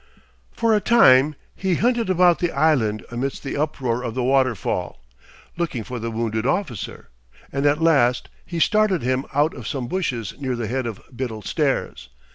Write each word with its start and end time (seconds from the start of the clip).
For 0.51 0.73
a 0.73 0.79
time 0.81 1.35
he 1.55 1.75
hunted 1.75 2.09
about 2.09 2.39
the 2.39 2.51
island 2.51 3.05
amidst 3.11 3.43
the 3.43 3.55
uproar 3.55 4.01
of 4.01 4.15
the 4.15 4.23
waterfall, 4.23 4.99
looking 5.57 5.83
for 5.83 5.99
the 5.99 6.09
wounded 6.09 6.43
officer, 6.43 7.09
and 7.51 7.67
at 7.67 7.83
last 7.83 8.27
he 8.43 8.57
started 8.59 9.03
him 9.03 9.25
out 9.31 9.53
of 9.53 9.67
some 9.67 9.87
bushes 9.87 10.33
near 10.39 10.55
the 10.55 10.65
head 10.65 10.87
of 10.87 11.03
Biddle 11.15 11.43
Stairs. 11.43 12.09